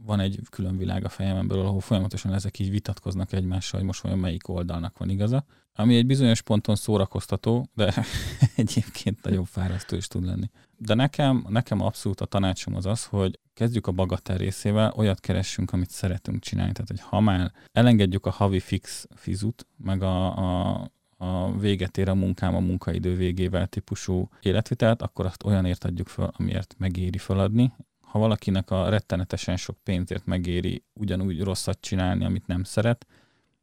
[0.05, 4.19] van egy külön világ a fejemben ahol folyamatosan ezek így vitatkoznak egymással, hogy most olyan
[4.19, 7.95] melyik oldalnak van igaza, ami egy bizonyos ponton szórakoztató, de
[8.57, 10.51] egyébként nagyon fárasztó is tud lenni.
[10.77, 15.73] De nekem, nekem abszolút a tanácsom az az, hogy kezdjük a bagatel részével, olyat keressünk,
[15.73, 16.73] amit szeretünk csinálni.
[16.73, 20.91] Tehát, hogy ha már elengedjük a havi fix fizut, meg a, a
[21.25, 26.33] a véget ér a munkám a munkaidő végével típusú életvitelt, akkor azt olyanért adjuk fel,
[26.37, 27.73] amiért megéri feladni.
[28.12, 33.07] Ha valakinek a rettenetesen sok pénzért megéri ugyanúgy rosszat csinálni, amit nem szeret,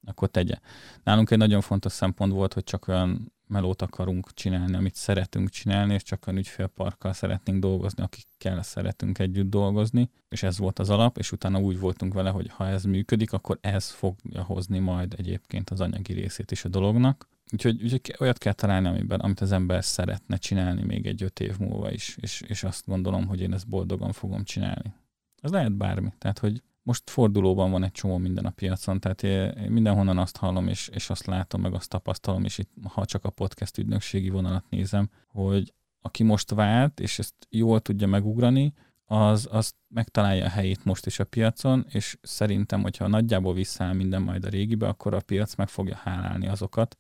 [0.06, 0.56] akkor tegye.
[1.04, 5.94] Nálunk egy nagyon fontos szempont volt, hogy csak olyan melót akarunk csinálni, amit szeretünk csinálni,
[5.94, 11.18] és csak olyan ügyfélparkkal szeretnénk dolgozni, akikkel szeretünk együtt dolgozni, és ez volt az alap,
[11.18, 15.70] és utána úgy voltunk vele, hogy ha ez működik, akkor ez fogja hozni majd egyébként
[15.70, 17.28] az anyagi részét is a dolognak.
[17.52, 21.60] Úgyhogy, úgyhogy olyat kell találni, amiben, amit az ember szeretne csinálni még egy öt év
[21.60, 24.94] múlva is, és, és azt gondolom, hogy én ezt boldogan fogom csinálni.
[25.42, 26.14] Az lehet bármi.
[26.18, 30.68] Tehát, hogy most fordulóban van egy csomó minden a piacon, tehát én mindenhonnan azt hallom,
[30.68, 34.70] és, és azt látom, meg azt tapasztalom, és itt, ha csak a podcast ügynökségi vonalat
[34.70, 38.74] nézem, hogy aki most vált, és ezt jól tudja megugrani,
[39.06, 44.22] az, az megtalálja a helyét most is a piacon, és szerintem, hogyha nagyjából visszáll minden
[44.22, 46.98] majd a régibe, akkor a piac meg fogja hálálni azokat,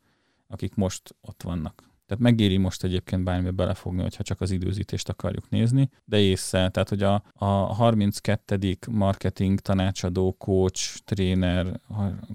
[0.49, 1.89] akik most ott vannak.
[2.05, 6.89] Tehát megéri most egyébként bármibe belefogni, hogyha csak az időzítést akarjuk nézni, de észre, tehát
[6.89, 8.77] hogy a, a 32.
[8.91, 11.79] marketing tanácsadó, coach, tréner,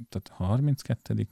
[0.09, 1.29] tehát 32.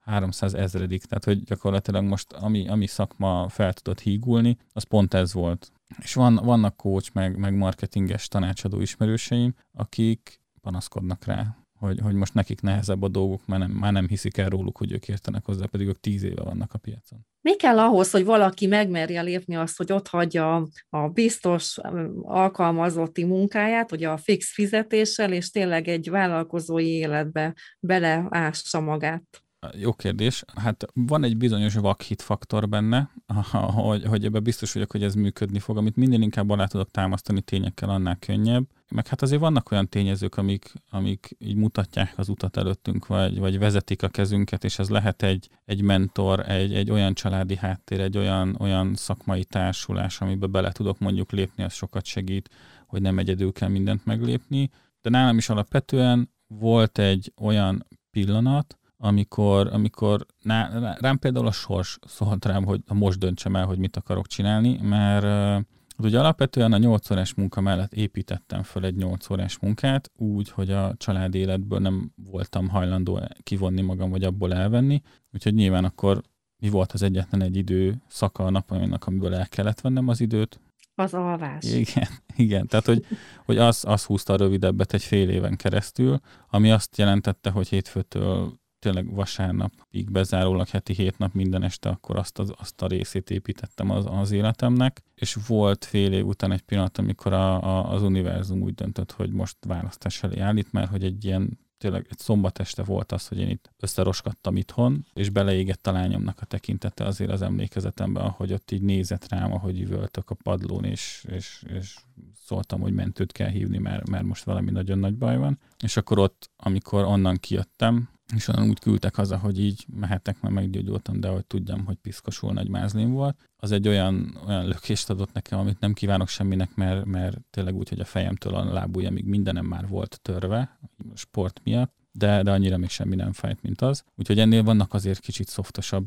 [0.00, 5.32] 300 ezredik, tehát hogy gyakorlatilag most ami, ami szakma fel tudott hígulni, az pont ez
[5.32, 5.72] volt.
[5.98, 12.34] És van, vannak coach, meg, meg marketinges tanácsadó ismerőseim, akik panaszkodnak rá, hogy, hogy most
[12.34, 15.66] nekik nehezebb a dolguk, mert nem, már nem hiszik el róluk, hogy ők értenek hozzá,
[15.66, 17.26] pedig ők tíz éve vannak a piacon.
[17.40, 21.78] Mi kell ahhoz, hogy valaki megmerje lépni azt, hogy ott hagyja a biztos
[22.22, 29.45] alkalmazotti munkáját, hogy a fix fizetéssel, és tényleg egy vállalkozói életbe beleássa magát?
[29.74, 30.44] Jó kérdés.
[30.54, 33.10] Hát van egy bizonyos vakhit faktor benne,
[33.50, 37.40] hogy, hogy ebben biztos vagyok, hogy ez működni fog, amit minden inkább alá tudok támasztani
[37.40, 38.64] tényekkel, annál könnyebb.
[38.90, 43.58] Meg hát azért vannak olyan tényezők, amik, amik így mutatják az utat előttünk, vagy, vagy
[43.58, 48.18] vezetik a kezünket, és ez lehet egy, egy mentor, egy, egy olyan családi háttér, egy
[48.18, 52.50] olyan, olyan szakmai társulás, amiben bele tudok mondjuk lépni, az sokat segít,
[52.86, 54.70] hogy nem egyedül kell mindent meglépni.
[55.00, 61.98] De nálam is alapvetően volt egy olyan pillanat, amikor, amikor ná, rám például a sors
[62.06, 65.24] szólt rám, hogy most döntsem el, hogy mit akarok csinálni, mert
[65.58, 65.64] uh,
[65.98, 70.70] ugye alapvetően a 8 órás munka mellett építettem föl egy 8 órás munkát, úgy, hogy
[70.70, 76.22] a család életből nem voltam hajlandó kivonni magam, vagy abból elvenni, úgyhogy nyilván akkor
[76.58, 80.60] mi volt az egyetlen egy idő szaka a napomnak, amiből el kellett vennem az időt?
[80.94, 81.64] Az alvás.
[81.64, 82.66] Igen, igen.
[82.66, 83.06] Tehát, hogy,
[83.44, 88.52] hogy az, az húzta a rövidebbet egy fél éven keresztül, ami azt jelentette, hogy hétfőtől
[88.78, 93.90] tényleg vasárnapig bezárólag heti hét nap minden este, akkor azt, az, azt a részét építettem
[93.90, 98.62] az, az életemnek, és volt fél év után egy pillanat, amikor a, a, az univerzum
[98.62, 102.82] úgy döntött, hogy most választás elé állít, mert hogy egy ilyen tényleg egy szombat este
[102.82, 107.42] volt az, hogy én itt összeroskattam itthon, és beleégett a lányomnak a tekintete azért az
[107.42, 111.96] emlékezetemben, ahogy ott így nézett rám, ahogy üvöltök a padlón, és, és, és
[112.34, 115.58] szóltam, hogy mentőt kell hívni, mert, mert most valami nagyon nagy baj van.
[115.82, 120.54] És akkor ott, amikor onnan kijöttem, és onnan úgy küldtek haza, hogy így mehetek, mert
[120.54, 123.50] meggyógyultam, de hogy tudjam, hogy piszkosul nagy mázlim volt.
[123.56, 127.88] Az egy olyan, olyan lökést adott nekem, amit nem kívánok semminek, mert, mert tényleg úgy,
[127.88, 130.78] hogy a fejemtől a lábujjamig mindenem már volt törve,
[131.14, 134.04] sport miatt, de, de annyira még semmi nem fájt, mint az.
[134.14, 136.06] Úgyhogy ennél vannak azért kicsit szoftosabb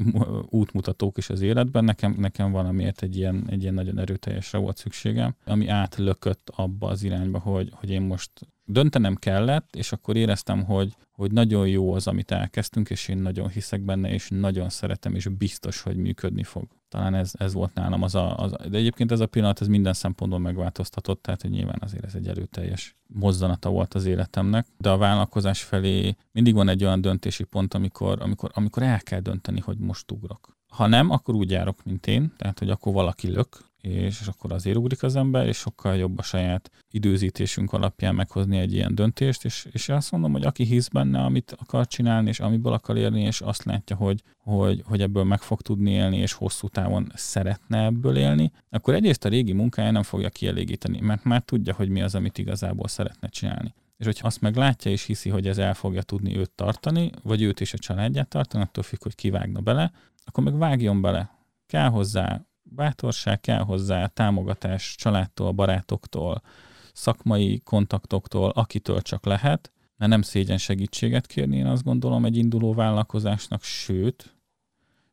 [0.60, 1.84] útmutatók is az életben.
[1.84, 7.02] Nekem, nekem valamiért egy ilyen, egy ilyen nagyon erőteljesre volt szükségem, ami átlökött abba az
[7.02, 8.30] irányba, hogy, hogy én most
[8.68, 13.48] döntenem kellett, és akkor éreztem, hogy, hogy nagyon jó az, amit elkezdtünk, és én nagyon
[13.48, 16.68] hiszek benne, és nagyon szeretem, és biztos, hogy működni fog.
[16.88, 19.92] Talán ez, ez volt nálam az a, az de egyébként ez a pillanat, ez minden
[19.92, 24.96] szempontból megváltoztatott, tehát hogy nyilván azért ez egy erőteljes mozzanata volt az életemnek, de a
[24.96, 29.78] vállalkozás felé mindig van egy olyan döntési pont, amikor, amikor, amikor el kell dönteni, hogy
[29.78, 30.56] most ugrok.
[30.68, 34.76] Ha nem, akkor úgy járok, mint én, tehát hogy akkor valaki lök, és, akkor azért
[34.76, 39.66] ugrik az ember, és sokkal jobb a saját időzítésünk alapján meghozni egy ilyen döntést, és,
[39.72, 43.40] és azt mondom, hogy aki hisz benne, amit akar csinálni, és amiből akar élni, és
[43.40, 48.16] azt látja, hogy, hogy, hogy ebből meg fog tudni élni, és hosszú távon szeretne ebből
[48.16, 52.14] élni, akkor egyrészt a régi munkája nem fogja kielégíteni, mert már tudja, hogy mi az,
[52.14, 53.74] amit igazából szeretne csinálni.
[53.96, 57.42] És hogyha azt meg látja és hiszi, hogy ez el fogja tudni őt tartani, vagy
[57.42, 59.92] őt és a családját tartani, attól függ, hogy kivágna bele,
[60.24, 61.30] akkor meg vágjon bele.
[61.66, 66.42] Kell hozzá bátorság kell hozzá, támogatás családtól, barátoktól,
[66.92, 72.74] szakmai kontaktoktól, akitől csak lehet, mert nem szégyen segítséget kérni, én azt gondolom egy induló
[72.74, 74.36] vállalkozásnak, sőt,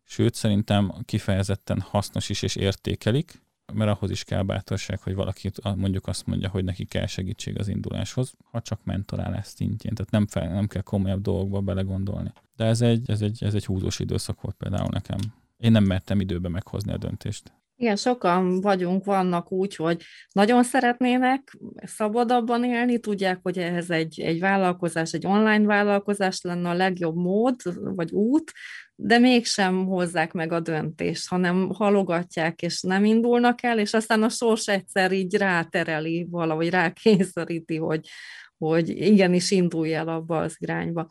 [0.04, 6.08] sőt szerintem kifejezetten hasznos is és értékelik, mert ahhoz is kell bátorság, hogy valaki mondjuk
[6.08, 10.54] azt mondja, hogy neki kell segítség az induláshoz, ha csak mentorálás szintjén, tehát nem, fel,
[10.54, 12.32] nem kell komolyabb dolgokba belegondolni.
[12.56, 15.18] De ez egy, ez, egy, ez egy húzós időszak volt például nekem.
[15.58, 17.54] Én nem mertem időbe meghozni a döntést.
[17.78, 24.40] Igen, sokan vagyunk, vannak úgy, hogy nagyon szeretnének szabadabban élni, tudják, hogy ehhez egy, egy
[24.40, 28.52] vállalkozás, egy online vállalkozás lenne a legjobb mód, vagy út,
[28.96, 34.30] de mégsem hozzák meg a döntést, hanem halogatják, és nem indulnak el, és aztán a
[34.30, 38.08] sors egyszer így rátereli, valahogy rákényszeríti, hogy,
[38.58, 41.08] hogy igenis indulj el abba az irányba.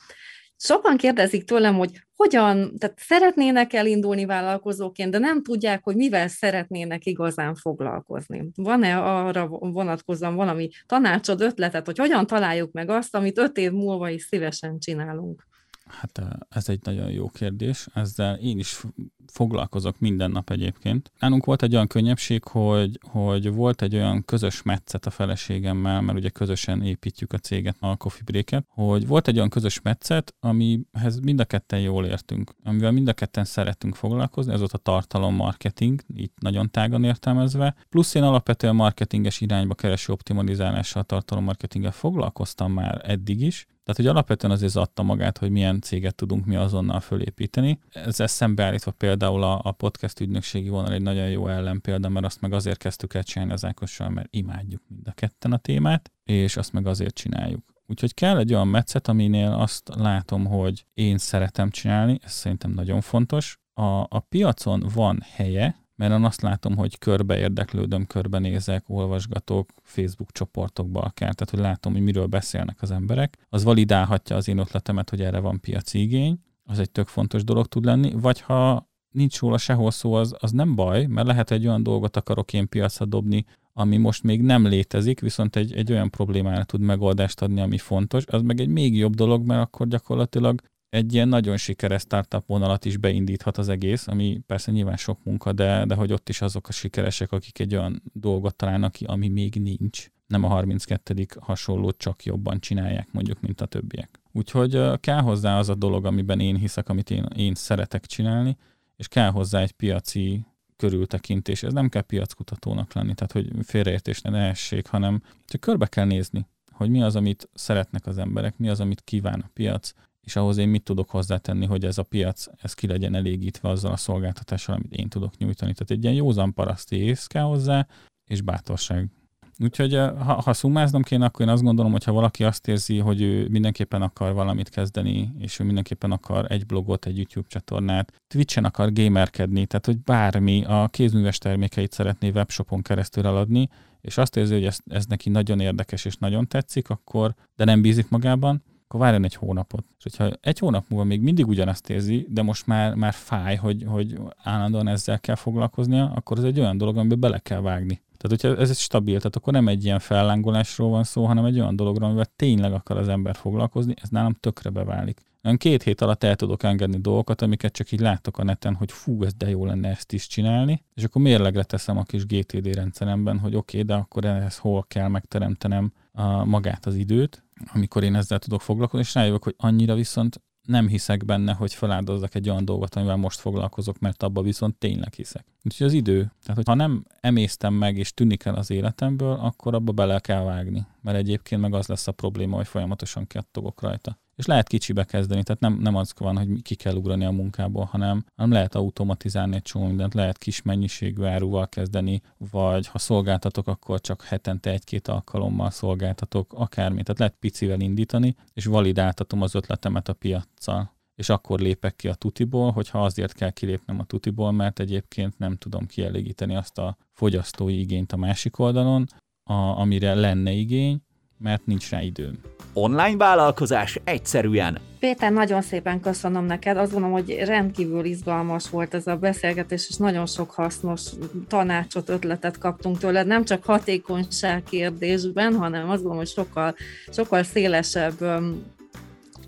[0.56, 7.06] Sokan kérdezik tőlem, hogy hogyan, tehát szeretnének elindulni vállalkozóként, de nem tudják, hogy mivel szeretnének
[7.06, 8.50] igazán foglalkozni.
[8.54, 14.08] Van-e arra vonatkozóan valami tanácsod, ötletet, hogy hogyan találjuk meg azt, amit öt év múlva
[14.08, 15.44] is szívesen csinálunk?
[15.84, 18.80] Hát ez egy nagyon jó kérdés, ezzel én is
[19.26, 21.10] foglalkozok minden nap egyébként.
[21.18, 26.18] Nálunk volt egy olyan könnyebbség, hogy, hogy volt egy olyan közös metszet a feleségemmel, mert
[26.18, 31.20] ugye közösen építjük a céget, a Coffee break hogy volt egy olyan közös metszet, amihez
[31.22, 35.34] mind a ketten jól értünk, amivel mind a ketten szeretünk foglalkozni, ez volt a tartalom
[35.34, 37.74] marketing, így nagyon tágan értelmezve.
[37.88, 44.52] Plusz én alapvetően marketinges irányba kereső optimalizálással, tartalommarketinggel foglalkoztam már eddig is, tehát, hogy alapvetően
[44.52, 47.78] azért adta magát, hogy milyen céget tudunk mi azonnal fölépíteni.
[47.92, 52.52] Ezzel szembeállítva például a, a podcast ügynökségi vonal egy nagyon jó ellenpélda, mert azt meg
[52.52, 56.72] azért kezdtük el csinálni az Ákossal, mert imádjuk mind a ketten a témát, és azt
[56.72, 57.64] meg azért csináljuk.
[57.86, 63.00] Úgyhogy kell egy olyan metszet, aminél azt látom, hogy én szeretem csinálni, ez szerintem nagyon
[63.00, 63.58] fontos.
[63.74, 71.00] A, a piacon van helye, mert azt látom, hogy körbe érdeklődöm, körbenézek, olvasgatok, Facebook csoportokba
[71.00, 75.20] akár, tehát hogy látom, hogy miről beszélnek az emberek, az validálhatja az én ötletemet, hogy
[75.20, 79.58] erre van piaci igény, az egy tök fontos dolog tud lenni, vagy ha nincs róla
[79.58, 83.44] sehol szó, az, az nem baj, mert lehet egy olyan dolgot akarok én piacra dobni,
[83.72, 88.24] ami most még nem létezik, viszont egy, egy olyan problémára tud megoldást adni, ami fontos,
[88.26, 90.60] az meg egy még jobb dolog, mert akkor gyakorlatilag
[90.94, 95.52] egy ilyen nagyon sikeres startup vonalat is beindíthat az egész, ami persze nyilván sok munka,
[95.52, 99.28] de, de hogy ott is azok a sikeresek, akik egy olyan dolgot találnak ki, ami
[99.28, 100.08] még nincs.
[100.26, 101.26] Nem a 32.
[101.40, 104.20] hasonlót csak jobban csinálják mondjuk, mint a többiek.
[104.32, 108.56] Úgyhogy kell hozzá az a dolog, amiben én hiszek, amit én, én szeretek csinálni,
[108.96, 111.62] és kell hozzá egy piaci körültekintés.
[111.62, 116.46] Ez nem kell piackutatónak lenni, tehát hogy félreértés ne essék, hanem csak körbe kell nézni,
[116.70, 119.92] hogy mi az, amit szeretnek az emberek, mi az, amit kíván a piac,
[120.24, 123.92] és ahhoz én mit tudok hozzátenni, hogy ez a piac, ez ki legyen elégítve azzal
[123.92, 125.72] a szolgáltatással, amit én tudok nyújtani.
[125.72, 127.86] Tehát egy ilyen józan paraszti ész kell hozzá,
[128.24, 129.10] és bátorság.
[129.58, 132.98] Úgyhogy eh, ha, ha szumáznom kéne, akkor én azt gondolom, hogy ha valaki azt érzi,
[132.98, 138.12] hogy ő mindenképpen akar valamit kezdeni, és ő mindenképpen akar egy blogot, egy YouTube csatornát,
[138.26, 143.68] Twitch-en akar gamerkedni, tehát hogy bármi a kézműves termékeit szeretné webshopon keresztül eladni,
[144.00, 147.82] és azt érzi, hogy ez, ez neki nagyon érdekes és nagyon tetszik, akkor, de nem
[147.82, 149.84] bízik magában, akkor várjon egy hónapot.
[149.98, 153.84] És hogyha egy hónap múlva még mindig ugyanazt érzi, de most már, már fáj, hogy,
[153.86, 158.02] hogy állandóan ezzel kell foglalkoznia, akkor ez egy olyan dolog, amiben bele kell vágni.
[158.16, 161.60] Tehát, hogyha ez egy stabil, tehát akkor nem egy ilyen fellángolásról van szó, hanem egy
[161.60, 165.20] olyan dologról, amivel tényleg akar az ember foglalkozni, ez nálam tökre beválik.
[165.44, 168.92] Olyan két hét alatt el tudok engedni dolgokat, amiket csak így látok a neten, hogy
[168.92, 172.74] fú, ez de jó lenne ezt is csinálni, és akkor mérlegre teszem a kis GTD
[172.74, 178.02] rendszeremben, hogy oké, okay, de akkor ehhez hol kell megteremtenem a, magát az időt, amikor
[178.02, 182.50] én ezzel tudok foglalkozni, és rájövök, hogy annyira viszont nem hiszek benne, hogy feláldozzak egy
[182.50, 185.53] olyan dolgot, amivel most foglalkozok, mert abba viszont tényleg hiszek.
[185.64, 186.18] Úgyhogy az idő.
[186.42, 190.86] Tehát, hogyha nem emésztem meg és tűnik el az életemből, akkor abba bele kell vágni.
[191.00, 195.42] Mert egyébként meg az lesz a probléma, hogy folyamatosan kettogok rajta és lehet kicsibe kezdeni,
[195.42, 199.54] tehát nem, nem az van, hogy ki kell ugrani a munkából, hanem, hanem lehet automatizálni
[199.54, 205.08] egy csomó mindent, lehet kis mennyiségű áruval kezdeni, vagy ha szolgáltatok, akkor csak hetente egy-két
[205.08, 207.02] alkalommal szolgáltatok, akármi.
[207.02, 212.14] Tehát lehet picivel indítani, és validáltatom az ötletemet a piaccal és akkor lépek ki a
[212.14, 217.78] tutiból, hogyha azért kell kilépnem a tutiból, mert egyébként nem tudom kielégíteni azt a fogyasztói
[217.80, 219.06] igényt a másik oldalon,
[219.44, 221.00] a, amire lenne igény,
[221.38, 222.38] mert nincs rá időm.
[222.72, 224.78] Online vállalkozás egyszerűen.
[224.98, 226.76] Péter, nagyon szépen köszönöm neked.
[226.76, 231.10] Azt gondolom, hogy rendkívül izgalmas volt ez a beszélgetés, és nagyon sok hasznos
[231.48, 236.74] tanácsot, ötletet kaptunk tőled, nem csak hatékonyság kérdésben, hanem azt gondolom, hogy sokkal,
[237.10, 238.14] sokkal szélesebb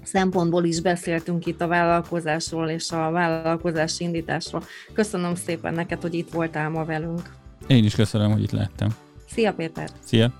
[0.07, 4.62] szempontból is beszéltünk itt a vállalkozásról és a vállalkozási indításról.
[4.92, 7.35] Köszönöm szépen neked, hogy itt voltál ma velünk.
[7.67, 8.88] Én is köszönöm, hogy itt lettem.
[9.31, 9.88] Szia Péter!
[10.04, 10.33] Szia!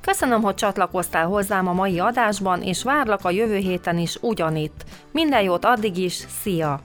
[0.00, 4.84] Köszönöm, hogy csatlakoztál hozzám a mai adásban, és várlak a jövő héten is ugyanitt.
[5.12, 6.12] Minden jót addig is,
[6.42, 6.80] szia!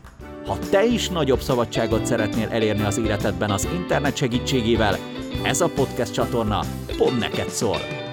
[0.46, 4.98] Ha te is nagyobb szabadságot szeretnél elérni az életedben az internet segítségével,
[5.44, 6.60] ez a podcast csatorna
[6.98, 8.07] pont neked szól.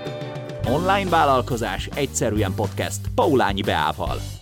[0.66, 4.33] Online vállalkozás egyszerűen podcast Paulányi Beával.